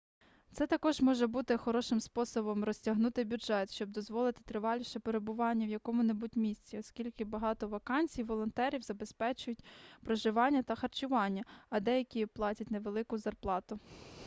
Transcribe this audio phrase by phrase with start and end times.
[0.51, 6.77] це також може бути хорошим способом розтягнути бюджет щоб дозволити триваліше перебування в якому-небудь місці
[6.79, 9.63] оскільки багато вакансій волонтерів забезпечують
[10.03, 13.79] проживання та харчування а деякі платять невелику зарплату